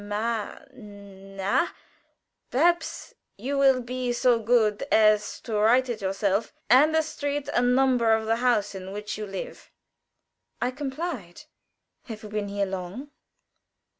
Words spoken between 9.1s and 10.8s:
you live." I